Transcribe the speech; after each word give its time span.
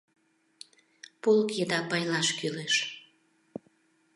Полк 1.21 1.49
еда 1.63 1.79
пайлаш 1.89 2.27
кӱлеш. 2.37 2.75